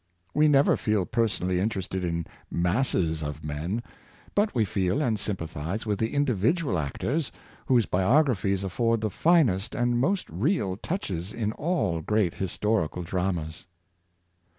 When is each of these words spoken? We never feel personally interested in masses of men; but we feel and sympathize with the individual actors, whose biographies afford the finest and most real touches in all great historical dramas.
We 0.33 0.47
never 0.47 0.75
feel 0.77 1.05
personally 1.05 1.59
interested 1.59 2.03
in 2.03 2.25
masses 2.49 3.21
of 3.21 3.43
men; 3.43 3.83
but 4.33 4.55
we 4.55 4.65
feel 4.65 4.99
and 4.99 5.19
sympathize 5.19 5.85
with 5.85 5.99
the 5.99 6.15
individual 6.15 6.79
actors, 6.79 7.31
whose 7.67 7.85
biographies 7.85 8.63
afford 8.63 9.01
the 9.01 9.11
finest 9.11 9.75
and 9.75 9.99
most 9.99 10.27
real 10.27 10.75
touches 10.75 11.31
in 11.33 11.51
all 11.51 12.01
great 12.01 12.33
historical 12.33 13.03
dramas. 13.03 13.67